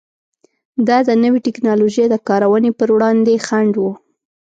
[0.87, 3.83] دا د نوې ټکنالوژۍ د کارونې پر وړاندې خنډ و.